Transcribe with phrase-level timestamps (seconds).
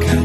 [0.00, 0.21] 가까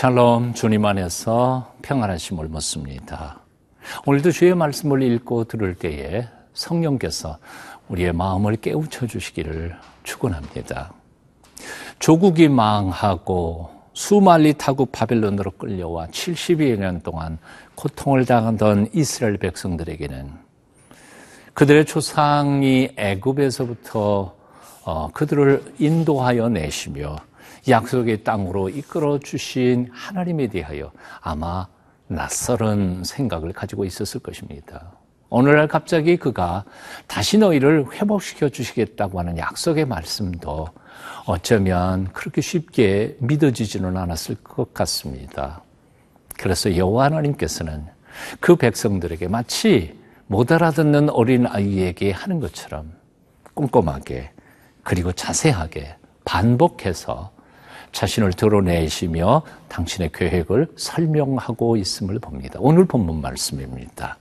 [0.00, 3.40] 샬롬 주님 안에서 평안하심을 묻습니다.
[4.06, 7.36] 오늘도 주의 말씀을 읽고 들을 때에 성령께서
[7.90, 10.94] 우리의 마음을 깨우쳐 주시기를 축원합니다.
[11.98, 17.36] 조국이 망하고 수말리 타국 바벨론으로 끌려와 70여 년 동안
[17.74, 20.30] 고통을 당하던 이스라엘 백성들에게는
[21.52, 24.34] 그들의 조상이 애굽에서부터
[24.86, 27.16] 어, 그들을 인도하여 내시며
[27.68, 31.66] 약속의 땅으로 이끌어 주신 하나님에 대하여 아마
[32.08, 34.92] 낯설은 생각을 가지고 있었을 것입니다.
[35.28, 36.64] 오늘날 갑자기 그가
[37.06, 40.68] 다시 너희를 회복시켜 주시겠다고 하는 약속의 말씀도
[41.24, 45.62] 어쩌면 그렇게 쉽게 믿어지지는 않았을 것 같습니다.
[46.36, 47.86] 그래서 여호와 하나님께서는
[48.40, 52.92] 그 백성들에게 마치 못 알아듣는 어린 아이에게 하는 것처럼
[53.54, 54.32] 꼼꼼하게
[54.82, 57.30] 그리고 자세하게 반복해서
[57.92, 62.58] 자신을 드러내시며 당신의 계획을 설명하고 있음을 봅니다.
[62.60, 64.18] 오늘 본문 말씀입니다.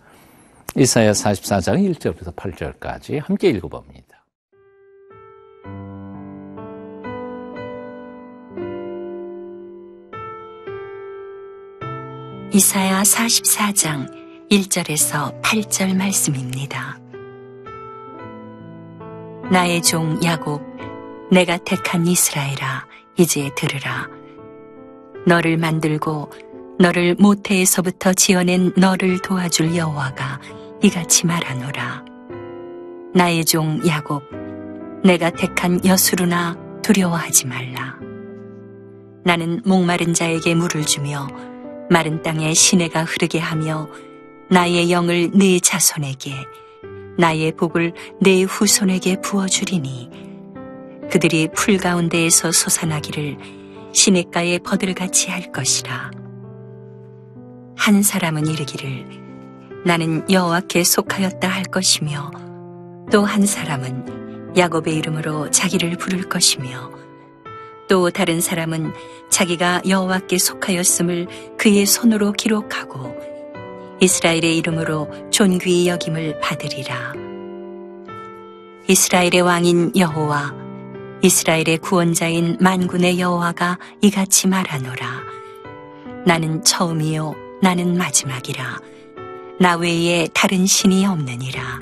[0.76, 4.10] 이사야 44장 1절부터 8절까지 함께 읽어봅니다.
[12.52, 14.10] 이사야 44장
[14.50, 17.00] 1절에서 8절 말씀입니다.
[19.52, 20.62] 나의 종 야곱,
[21.32, 22.89] 내가 택한 이스라엘아,
[23.20, 24.08] 이제 들으라.
[25.26, 26.32] 너를 만들고
[26.80, 30.40] 너를 모태에서부터 지어낸 너를 도와줄 여호와가
[30.82, 32.06] 이같이 말하노라.
[33.14, 34.24] 나의 종 야곱,
[35.04, 37.98] 내가 택한 여수루나 두려워하지 말라.
[39.26, 41.28] 나는 목마른 자에게 물을 주며
[41.90, 43.90] 마른 땅에 시내가 흐르게 하며
[44.50, 46.34] 나의 영을 네 자손에게
[47.18, 47.92] 나의 복을
[48.22, 50.29] 내 후손에게 부어주리니
[51.12, 53.38] 그들이 풀 가운데에서 솟아나기를
[53.94, 56.12] 시냇가에 버들같이 할 것이라
[57.76, 59.06] 한 사람은 이르기를
[59.86, 62.32] 나는 여호와께 속하였다 할 것이며
[63.12, 66.92] 또 한 사람은 야곱의 이름으로 자기를 부를 것이며
[67.88, 68.94] 또 다른 사람은
[69.32, 71.28] 자기가 여호와께 속하였음을
[71.58, 73.16] 그의 손으로 기록하고
[74.00, 77.14] 이스라엘의 이름으로 존귀히 여김을 받으리라.
[78.88, 80.54] 이스라엘의 왕인 여호와,
[81.22, 85.22] 이스라엘의 구원자인 만군의 여호와가 이같이 말하노라.
[86.26, 88.80] 나는 처음이요, 나는 마지막이라.
[89.60, 91.80] 나 외에 다른 신이 없느니라.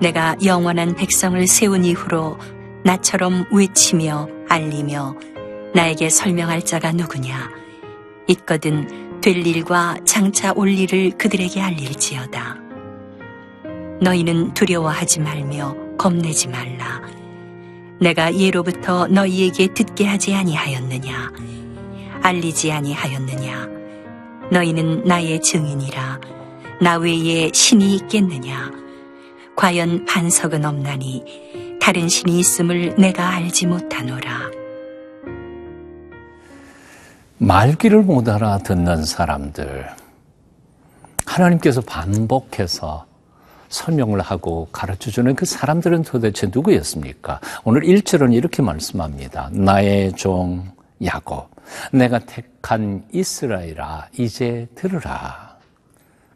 [0.00, 2.36] 내가 영원한 백성을 세운 이후로
[2.84, 5.14] 나처럼 외치며 알리며
[5.74, 7.48] 나에게 설명할 자가 누구냐?
[8.28, 12.56] 있거든 될 일과 장차 올 일을 그들에게 알릴지어다.
[14.02, 17.02] 너희는 두려워하지 말며 겁내지 말라.
[18.00, 21.32] 내가 예로부터 너희에게 듣게 하지 아니하였느냐?
[22.22, 23.68] 알리지 아니하였느냐?
[24.50, 26.20] 너희는 나의 증인이라.
[26.80, 28.70] 나 외에 신이 있겠느냐?
[29.54, 34.50] 과연 반석은 없나니 다른 신이 있음을 내가 알지 못하노라.
[37.36, 39.88] 말귀를 못 알아듣는 사람들,
[41.26, 43.06] 하나님께서 반복해서
[43.70, 47.40] 설명을 하고 가르쳐 주는 그 사람들은 도대체 누구였습니까?
[47.64, 49.48] 오늘 1절은 이렇게 말씀합니다.
[49.52, 50.70] 나의 종
[51.02, 51.48] 야곱,
[51.92, 55.56] 내가 택한 이스라엘아, 이제 들으라.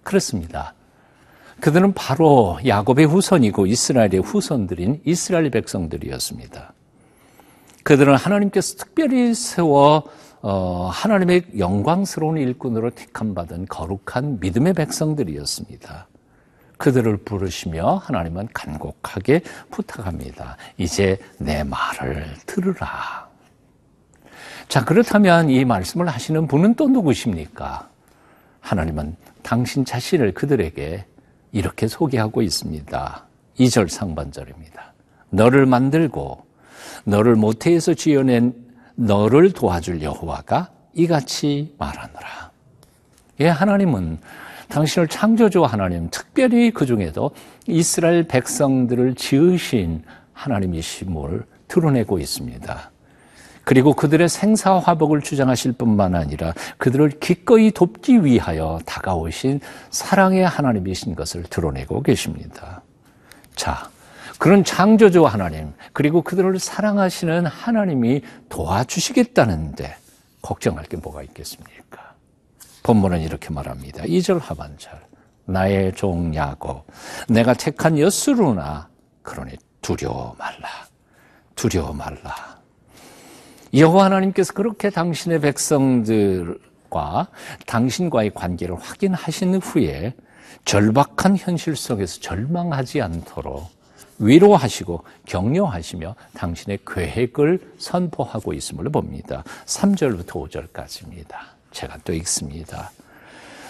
[0.02, 0.74] 그렇습니다.
[1.60, 6.72] 그들은 바로 야곱의 후손이고 이스라엘의 후손들인 이스라엘 백성들이었습니다.
[7.82, 10.04] 그들은 하나님께서 특별히 세워
[10.42, 16.08] 어, 하나님의 영광스러운 일꾼으로 택함 받은 거룩한 믿음의 백성들이었습니다.
[16.84, 19.40] 그들을 부르시며 하나님은 간곡하게
[19.70, 20.58] 부탁합니다.
[20.76, 23.26] 이제 내 말을 들으라.
[24.68, 27.88] 자, 그렇다면 이 말씀을 하시는 분은 또 누구십니까?
[28.60, 31.06] 하나님은 당신 자신을 그들에게
[31.52, 33.24] 이렇게 소개하고 있습니다.
[33.58, 34.92] 2절 상반절입니다.
[35.30, 36.44] 너를 만들고
[37.04, 38.52] 너를 모태에서 지어낸
[38.94, 42.50] 너를 도와줄 여호와가 이같이 말하노라.
[43.40, 44.18] 예, 하나님은
[44.74, 47.30] 당신을 창조주 하나님, 특별히 그 중에도
[47.68, 52.90] 이스라엘 백성들을 지으신 하나님이심을 드러내고 있습니다.
[53.62, 59.60] 그리고 그들의 생사화복을 주장하실 뿐만 아니라 그들을 기꺼이 돕기 위하여 다가오신
[59.90, 62.82] 사랑의 하나님이신 것을 드러내고 계십니다.
[63.54, 63.88] 자,
[64.38, 69.96] 그런 창조주 하나님, 그리고 그들을 사랑하시는 하나님이 도와주시겠다는데
[70.42, 72.13] 걱정할 게 뭐가 있겠습니까?
[72.84, 74.04] 본문은 이렇게 말합니다.
[74.04, 74.92] 2절 하반절.
[75.46, 76.86] 나의 종 야곱,
[77.28, 78.88] 내가 택한 여수루나
[79.22, 80.68] 그러니 두려워 말라.
[81.54, 82.60] 두려워 말라.
[83.74, 87.28] 여호와 하나님께서 그렇게 당신의 백성들과
[87.66, 90.14] 당신과의 관계를 확인하신 후에
[90.64, 93.68] 절박한 현실 속에서 절망하지 않도록
[94.18, 99.42] 위로하시고 격려하시며 당신의 계획을 선포하고 있음을 봅니다.
[99.66, 101.54] 3절부터 5절까지입니다.
[101.74, 102.90] 제가 또 읽습니다.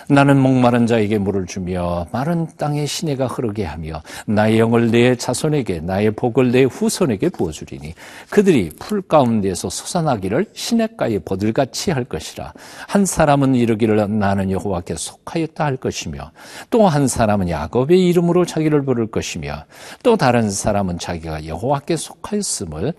[0.06, 6.10] 나는 목마른 자에게 물을 주며 마른 땅에 시내가 흐르게 하며 나의 영을 내 자손에게 나의
[6.10, 7.94] 복을 내 후손에게 부어주리니
[8.28, 12.52] 그들이 풀 가운데서 솟아나기를 시냇가에 버들같이 할 것이라
[12.86, 16.32] 한 사람은 이르기를 나는 여호와께 속하였다 할 것이며
[16.68, 19.64] 또 한 사람은 야곱의 이름으로 자기를 부를 것이며
[20.02, 22.92] 또 다른 사람은 자기가 여호와께 속하였음을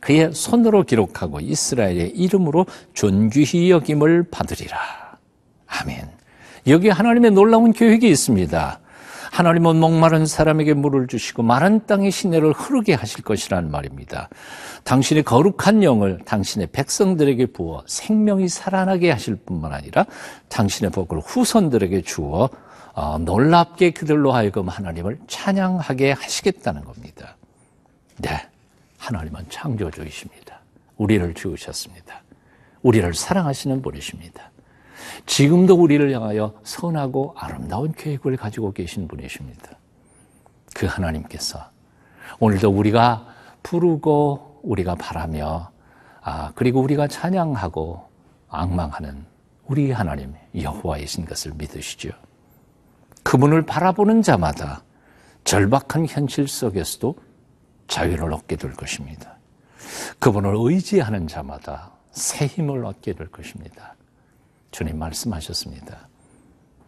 [0.00, 4.78] 그의 손으로 기록하고 이스라엘의 이름으로 존귀히 여김을 받으리라.
[5.66, 6.08] 아멘.
[6.68, 8.80] 여기 하나님의 놀라운 계획이 있습니다.
[9.32, 14.28] 하나님은 목마른 사람에게 물을 주시고 마른 땅의 시내를 흐르게 하실 것이라는 말입니다.
[14.84, 20.06] 당신의 거룩한 영을 당신의 백성들에게 부어 생명이 살아나게 하실 뿐만 아니라
[20.48, 22.48] 당신의 복을 후손들에게 주어
[22.94, 27.36] 어, 놀랍게 그들로 하여금 하나님을 찬양하게 하시겠다는 겁니다.
[28.16, 28.48] 네.
[29.06, 30.60] 하나님은 창조주이십니다.
[30.96, 32.22] 우리를 지으셨습니다.
[32.82, 34.50] 우리를 사랑하시는 분이십니다.
[35.26, 39.78] 지금도 우리를 향하여 선하고 아름다운 계획을 가지고 계신 분이십니다.
[40.74, 41.70] 그 하나님께서
[42.40, 43.28] 오늘도 우리가
[43.62, 45.70] 부르고 우리가 바라며
[46.22, 48.08] 아 그리고 우리가 찬양하고
[48.48, 49.24] 악망하는
[49.66, 52.10] 우리 하나님 여호와이신 것을 믿으시죠.
[53.22, 54.82] 그분을 바라보는 자마다
[55.44, 57.14] 절박한 현실 속에서도
[57.88, 59.36] 자유를 얻게 될 것입니다.
[60.18, 63.94] 그분을 의지하는 자마다 새 힘을 얻게 될 것입니다.
[64.70, 66.08] 주님 말씀하셨습니다.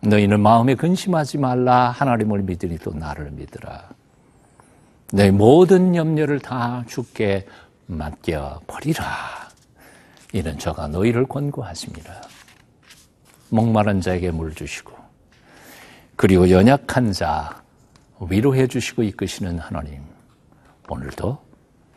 [0.01, 3.89] 너희는 마음에 근심하지 말라 하나님을 믿으니 또 나를 믿으라.
[5.13, 7.47] 내 모든 염려를 다 주께
[7.87, 9.05] 맡겨 버리라.
[10.33, 12.23] 이는 저가 너희를 권고하십니다.
[13.49, 14.93] 목마른 자에게 물 주시고
[16.17, 17.63] 그리고 연약한 자
[18.21, 20.03] 위로해 주시고 이끄시는 하나님
[20.89, 21.39] 오늘도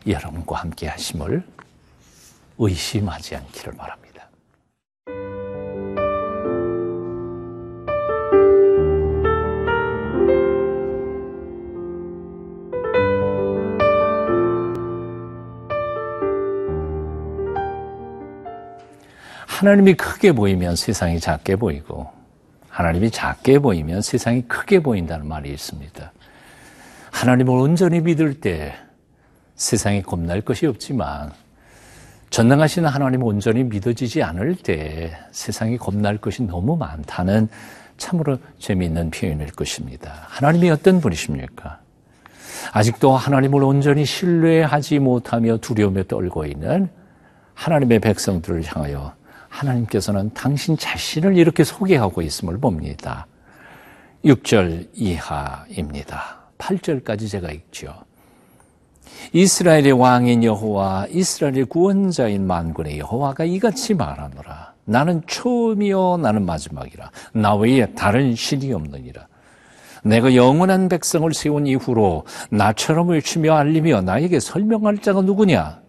[0.06, 1.42] 여러분과 함께 하심을
[2.58, 4.28] 의심하지 않기를 바랍니다.
[19.46, 22.10] 하나님이 크게 보이면 세상이 작게 보이고
[22.68, 26.12] 하나님이 작게 보이면 세상이 크게 보인다는 말이 있습니다.
[27.22, 28.74] 하나님을 온전히 믿을 때
[29.54, 31.30] 세상에 겁날 것이 없지만
[32.30, 37.48] 전능하신 하나님을 온전히 믿어지지 않을 때 세상이 겁날 것이 너무 많다는
[37.96, 40.26] 참으로 재미있는 표현일 것입니다.
[40.30, 41.78] 하나님이 어떤 분이십니까?
[42.72, 46.90] 아직도 하나님을 온전히 신뢰하지 못하며 두려움에 떨고 있는
[47.54, 49.14] 하나님의 백성들을 향하여
[49.48, 53.28] 하나님께서는 당신 자신을 이렇게 소개하고 있음을 봅니다.
[54.24, 56.41] 6절 이하입니다.
[56.62, 57.94] 8절까지 제가 읽죠.
[59.32, 64.72] 이스라엘의 왕인 여호와 이스라엘의 구원자인 만군의 여호와가 이같이 말하노라.
[64.84, 67.10] 나는 처음이요 나는 마지막이라.
[67.34, 69.26] 나 외에 다른 신이 없느니라.
[70.04, 75.80] 내가 영원한 백성을 세운 이후로 나처럼 외치며 알리며 나에게 설명할 자가 누구냐?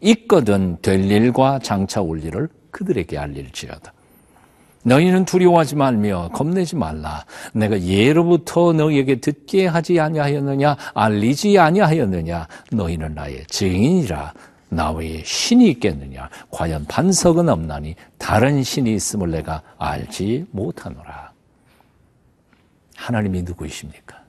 [0.00, 3.92] 있거든 될 일과 장차 올 일을 그들에게 알릴지어다.
[4.82, 7.24] 너희는 두려워하지 말며 겁내지 말라.
[7.52, 12.48] 내가 예로부터 너희에게 듣게 하지 아니하였느냐, 알리지 아니하였느냐.
[12.72, 14.32] 너희는 나의 증인이라.
[14.72, 16.30] 나 외에 신이 있겠느냐?
[16.50, 21.32] 과연 반석은 없나니 다른 신이 있음을 내가 알지 못하노라.
[22.94, 24.19] 하나님이 누구이십니까?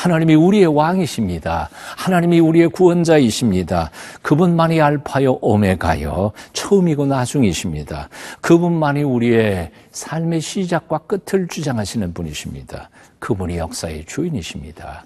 [0.00, 1.68] 하나님이 우리의 왕이십니다.
[1.98, 3.90] 하나님이 우리의 구원자이십니다.
[4.22, 8.08] 그분만이 알파요 오메가요 처음이고 나중이십니다.
[8.40, 12.88] 그분만이 우리의 삶의 시작과 끝을 주장하시는 분이십니다.
[13.18, 15.04] 그분이 역사의 주인이십니다.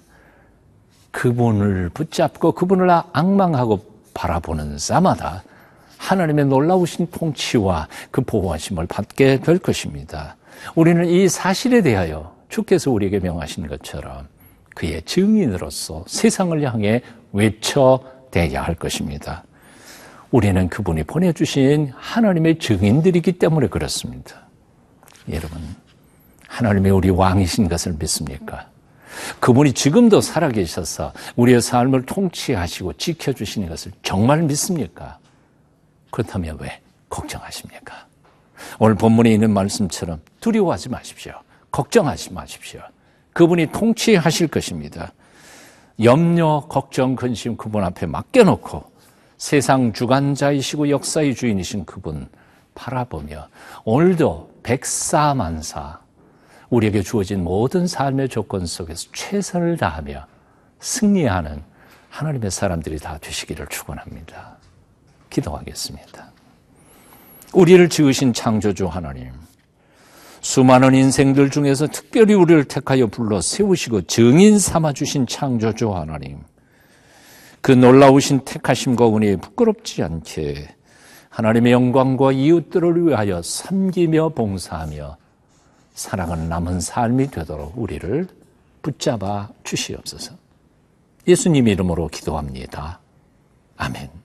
[1.11, 3.83] 그분을 붙잡고 그분을 악망하고
[4.13, 5.43] 바라보는 자마다
[5.97, 10.37] 하나님의 놀라우신 통치와 그 보호하심을 받게 될 것입니다.
[10.73, 14.33] 우리는 이 사실에 대하여 주께서 우리에게 명하신 것처럼
[14.75, 17.01] 그의 증인으로서 세상을 향해
[17.31, 19.43] 외쳐대야 할 것입니다.
[20.29, 24.41] 우리는 그분이 보내주신 하나님의 증인들이기 때문에 그렇습니다.
[25.31, 25.59] 여러분,
[26.47, 28.67] 하나님의 우리 왕이신 것을 믿습니까?
[29.39, 35.19] 그분이 지금도 살아계셔서 우리의 삶을 통치하시고 지켜주시는 것을 정말 믿습니까?
[36.11, 38.07] 그렇다면 왜 걱정하십니까?
[38.79, 41.33] 오늘 본문에 있는 말씀처럼 두려워하지 마십시오.
[41.71, 42.81] 걱정하지 마십시오.
[43.35, 45.11] 그분이 통치하실 것입니다.
[46.01, 48.83] 염려, 걱정, 근심 그분 앞에 맡겨놓고
[49.37, 52.29] 세상 주관자이시고 역사의 주인이신 그분
[52.75, 53.49] 바라보며
[53.83, 55.99] 오늘도 백사만사
[56.69, 60.25] 우리에게 주어진 모든 삶의 조건 속에서 최선을 다하며
[60.79, 61.61] 승리하는
[62.09, 64.55] 하나님의 사람들이 다 되시기를 축원합니다.
[65.29, 66.31] 기도하겠습니다.
[67.53, 69.33] 우리를 지으신 창조주 하나님,
[70.45, 76.37] 수많은 인생들 중에서 특별히 우리를 택하여 불러 세우시고 증인 삼아 주신 창조주 하나님,
[77.61, 80.67] 그 놀라우신 택하심과 은혜에 부끄럽지 않게
[81.29, 85.17] 하나님의 영광과 이웃들을 위하여 섬기며 봉사하며
[85.95, 88.27] 사랑하는 남은 삶이 되도록 우리를
[88.83, 90.35] 붙잡아 주시옵소서.
[91.27, 92.99] 예수님 이름으로 기도합니다.
[93.77, 94.24] 아멘.